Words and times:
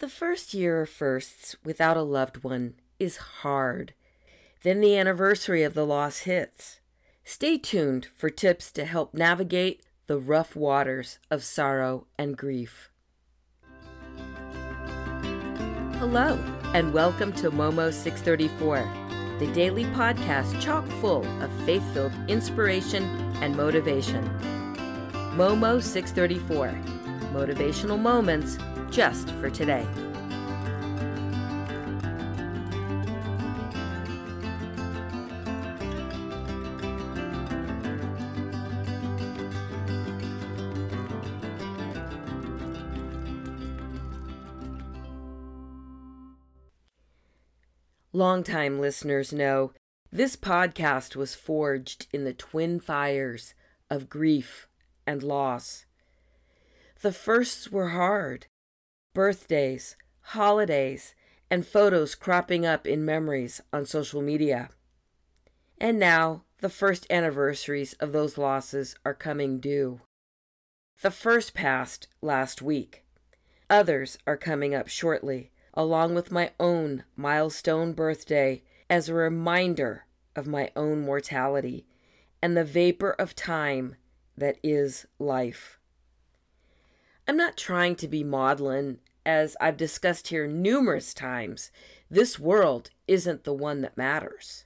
The 0.00 0.08
first 0.08 0.54
year 0.54 0.82
of 0.82 0.90
firsts 0.90 1.54
without 1.64 1.96
a 1.96 2.02
loved 2.02 2.42
one 2.42 2.74
is 2.98 3.16
hard. 3.16 3.94
Then 4.64 4.80
the 4.80 4.98
anniversary 4.98 5.62
of 5.62 5.74
the 5.74 5.86
loss 5.86 6.20
hits. 6.20 6.80
Stay 7.22 7.58
tuned 7.58 8.08
for 8.16 8.28
tips 8.28 8.72
to 8.72 8.86
help 8.86 9.14
navigate 9.14 9.84
the 10.08 10.18
rough 10.18 10.56
waters 10.56 11.20
of 11.30 11.44
sorrow 11.44 12.08
and 12.18 12.36
grief. 12.36 12.90
Hello, 16.00 16.42
and 16.74 16.92
welcome 16.92 17.32
to 17.34 17.52
Momo 17.52 17.92
634, 17.92 19.38
the 19.38 19.52
daily 19.52 19.84
podcast 19.84 20.60
chock 20.60 20.84
full 21.00 21.24
of 21.40 21.52
faith 21.64 21.84
filled 21.94 22.12
inspiration 22.26 23.04
and 23.40 23.56
motivation. 23.56 24.24
Momo 25.36 25.80
634, 25.80 26.93
motivational 27.34 28.00
moments 28.00 28.56
just 28.90 29.30
for 29.32 29.50
today. 29.50 29.84
Longtime 48.16 48.78
listeners 48.78 49.32
know 49.32 49.72
this 50.12 50.36
podcast 50.36 51.16
was 51.16 51.34
forged 51.34 52.06
in 52.12 52.22
the 52.22 52.32
twin 52.32 52.78
fires 52.78 53.54
of 53.90 54.08
grief 54.08 54.68
and 55.04 55.20
loss. 55.20 55.84
The 57.04 57.12
firsts 57.12 57.70
were 57.70 57.88
hard 57.88 58.46
birthdays, 59.12 59.94
holidays, 60.22 61.14
and 61.50 61.66
photos 61.66 62.14
cropping 62.14 62.64
up 62.64 62.86
in 62.86 63.04
memories 63.04 63.60
on 63.74 63.84
social 63.84 64.22
media. 64.22 64.70
And 65.76 65.98
now 65.98 66.44
the 66.62 66.70
first 66.70 67.06
anniversaries 67.10 67.92
of 68.00 68.12
those 68.12 68.38
losses 68.38 68.96
are 69.04 69.12
coming 69.12 69.60
due. 69.60 70.00
The 71.02 71.10
first 71.10 71.52
passed 71.52 72.08
last 72.22 72.62
week. 72.62 73.04
Others 73.68 74.16
are 74.26 74.38
coming 74.38 74.74
up 74.74 74.88
shortly, 74.88 75.50
along 75.74 76.14
with 76.14 76.32
my 76.32 76.52
own 76.58 77.04
milestone 77.16 77.92
birthday 77.92 78.62
as 78.88 79.10
a 79.10 79.14
reminder 79.14 80.06
of 80.34 80.46
my 80.46 80.70
own 80.74 81.02
mortality 81.02 81.84
and 82.40 82.56
the 82.56 82.64
vapor 82.64 83.10
of 83.10 83.36
time 83.36 83.96
that 84.38 84.56
is 84.62 85.04
life. 85.18 85.78
I'm 87.26 87.36
not 87.36 87.56
trying 87.56 87.96
to 87.96 88.08
be 88.08 88.22
maudlin, 88.22 88.98
as 89.24 89.56
I've 89.60 89.76
discussed 89.76 90.28
here 90.28 90.46
numerous 90.46 91.14
times. 91.14 91.70
This 92.10 92.38
world 92.38 92.90
isn't 93.08 93.44
the 93.44 93.54
one 93.54 93.80
that 93.80 93.96
matters. 93.96 94.64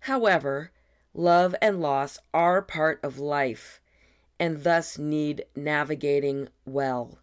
However, 0.00 0.70
love 1.12 1.54
and 1.60 1.80
loss 1.80 2.20
are 2.32 2.62
part 2.62 3.00
of 3.02 3.18
life 3.18 3.80
and 4.38 4.62
thus 4.62 4.98
need 4.98 5.44
navigating 5.56 6.48
well. 6.64 7.18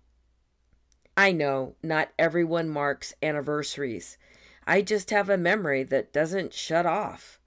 I 1.15 1.31
know 1.31 1.75
not 1.81 2.09
everyone 2.19 2.69
marks 2.69 3.13
anniversaries. 3.23 4.17
I 4.67 4.81
just 4.81 5.11
have 5.11 5.29
a 5.29 5.37
memory 5.37 5.83
that 5.83 6.11
doesn't 6.11 6.53
shut 6.53 6.85
off. 6.85 7.39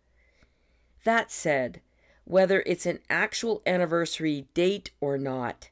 That 1.05 1.31
said, 1.31 1.83
whether 2.25 2.63
it's 2.65 2.87
an 2.87 3.01
actual 3.11 3.63
anniversary 3.67 4.49
date 4.55 4.91
or 5.01 5.19
not, 5.19 5.71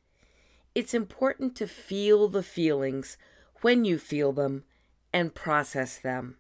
it's 0.76 0.92
important 0.92 1.56
to 1.56 1.66
feel 1.66 2.28
the 2.28 2.42
feelings 2.42 3.16
when 3.62 3.86
you 3.86 3.96
feel 3.98 4.30
them 4.30 4.62
and 5.10 5.34
process 5.34 5.96
them. 5.96 6.36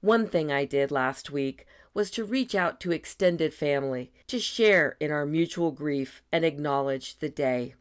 One 0.00 0.28
thing 0.28 0.52
I 0.52 0.64
did 0.64 0.92
last 0.92 1.28
week 1.28 1.66
was 1.92 2.12
to 2.12 2.22
reach 2.22 2.54
out 2.54 2.78
to 2.78 2.92
extended 2.92 3.52
family 3.52 4.12
to 4.28 4.38
share 4.38 4.96
in 5.00 5.10
our 5.10 5.26
mutual 5.26 5.72
grief 5.72 6.22
and 6.30 6.44
acknowledge 6.44 7.18
the 7.18 7.28
day. 7.28 7.74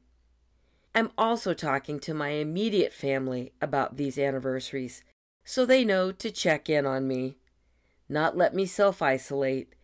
I'm 0.96 1.12
also 1.20 1.54
talking 1.54 2.00
to 2.00 2.16
my 2.16 2.30
immediate 2.30 2.92
family 2.92 3.54
about 3.62 3.96
these 3.96 4.18
anniversaries 4.18 5.04
so 5.46 5.68
they 5.68 5.86
know 5.86 6.12
to 6.14 6.32
check 6.32 6.68
in 6.68 6.88
on 6.88 7.08
me, 7.08 7.38
not 8.10 8.36
let 8.36 8.56
me 8.56 8.66
self 8.66 9.04
isolate, 9.04 9.76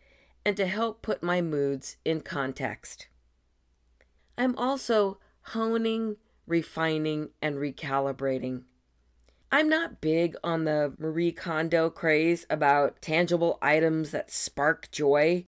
and 0.44 0.56
to 0.56 0.66
help 0.66 1.00
put 1.00 1.22
my 1.22 1.40
moods 1.40 1.96
in 2.04 2.22
context. 2.22 3.06
I'm 4.36 4.56
also 4.56 5.18
honing, 5.48 6.16
refining, 6.46 7.30
and 7.40 7.56
recalibrating. 7.56 8.62
I'm 9.52 9.68
not 9.68 10.00
big 10.00 10.36
on 10.42 10.64
the 10.64 10.94
Marie 10.98 11.32
Kondo 11.32 11.88
craze 11.88 12.44
about 12.50 13.00
tangible 13.00 13.58
items 13.62 14.10
that 14.10 14.30
spark 14.30 14.90
joy, 14.90 15.44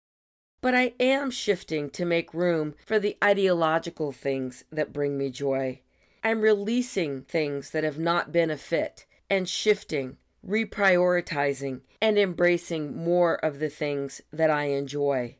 but 0.62 0.74
I 0.74 0.94
am 0.98 1.30
shifting 1.30 1.90
to 1.90 2.04
make 2.04 2.32
room 2.32 2.74
for 2.86 2.98
the 2.98 3.18
ideological 3.22 4.12
things 4.12 4.64
that 4.72 4.92
bring 4.92 5.18
me 5.18 5.30
joy. 5.30 5.80
I'm 6.22 6.40
releasing 6.40 7.22
things 7.22 7.70
that 7.70 7.84
have 7.84 7.98
not 7.98 8.32
been 8.32 8.50
a 8.50 8.56
fit 8.56 9.06
and 9.28 9.48
shifting, 9.48 10.16
reprioritizing, 10.46 11.80
and 12.00 12.18
embracing 12.18 12.96
more 12.96 13.36
of 13.36 13.58
the 13.58 13.70
things 13.70 14.20
that 14.32 14.50
I 14.50 14.64
enjoy. 14.64 15.36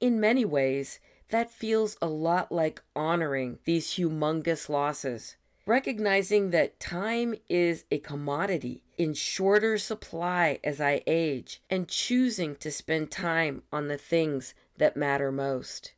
In 0.00 0.20
many 0.20 0.44
ways, 0.44 1.00
that 1.28 1.50
feels 1.50 1.96
a 2.00 2.08
lot 2.08 2.50
like 2.50 2.82
honoring 2.96 3.58
these 3.64 3.94
humongous 3.94 4.68
losses, 4.68 5.36
recognizing 5.66 6.50
that 6.50 6.80
time 6.80 7.34
is 7.48 7.84
a 7.90 7.98
commodity 7.98 8.82
in 8.96 9.12
shorter 9.14 9.76
supply 9.76 10.58
as 10.64 10.80
I 10.80 11.02
age, 11.06 11.62
and 11.68 11.86
choosing 11.88 12.56
to 12.56 12.70
spend 12.70 13.10
time 13.10 13.62
on 13.72 13.88
the 13.88 13.98
things 13.98 14.54
that 14.78 14.96
matter 14.96 15.30
most. 15.30 15.92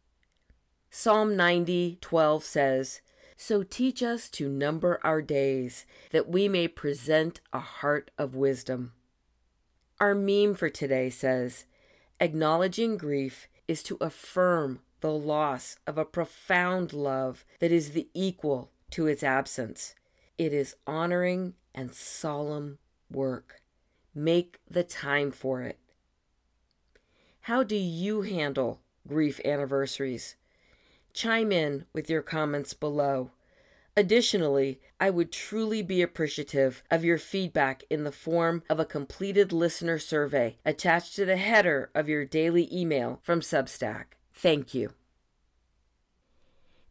Psalm 0.91 1.36
90:12 1.36 2.44
says, 2.44 3.00
"So 3.36 3.62
teach 3.62 4.02
us 4.02 4.28
to 4.30 4.48
number 4.48 4.98
our 5.04 5.22
days, 5.22 5.86
that 6.10 6.28
we 6.28 6.48
may 6.48 6.66
present 6.66 7.41
a 7.52 7.60
heart 7.60 8.10
of 8.18 8.34
wisdom." 8.34 8.92
Our 10.00 10.14
meme 10.14 10.54
for 10.54 10.68
today 10.68 11.10
says, 11.10 11.64
"Acknowledging 12.18 12.97
grief 12.97 13.47
is 13.68 13.84
to 13.84 13.97
affirm 14.00 14.82
the 15.00 15.12
loss 15.12 15.76
of 15.86 15.98
a 15.98 16.04
profound 16.04 16.92
love 16.92 17.44
that 17.58 17.72
is 17.72 17.92
the 17.92 18.08
equal 18.14 18.70
to 18.90 19.06
its 19.06 19.22
absence. 19.22 19.94
It 20.38 20.52
is 20.52 20.76
honoring 20.86 21.54
and 21.74 21.94
solemn 21.94 22.78
work. 23.10 23.60
Make 24.14 24.58
the 24.68 24.82
time 24.82 25.30
for 25.30 25.62
it. 25.62 25.78
How 27.42 27.62
do 27.62 27.76
you 27.76 28.22
handle 28.22 28.80
grief 29.06 29.40
anniversaries? 29.44 30.36
Chime 31.12 31.52
in 31.52 31.86
with 31.92 32.08
your 32.08 32.22
comments 32.22 32.74
below. 32.74 33.30
Additionally, 33.96 34.80
I 35.00 35.10
would 35.10 35.32
truly 35.32 35.82
be 35.82 36.00
appreciative 36.00 36.82
of 36.90 37.04
your 37.04 37.18
feedback 37.18 37.84
in 37.90 38.04
the 38.04 38.12
form 38.12 38.62
of 38.70 38.78
a 38.78 38.84
completed 38.84 39.52
listener 39.52 39.98
survey 39.98 40.56
attached 40.64 41.16
to 41.16 41.24
the 41.24 41.36
header 41.36 41.90
of 41.94 42.08
your 42.08 42.24
daily 42.24 42.68
email 42.72 43.20
from 43.22 43.40
Substack. 43.40 44.16
Thank 44.40 44.72
you. 44.72 44.92